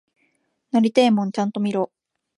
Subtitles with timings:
[0.71, 1.91] なりてえもんちゃんと見ろ！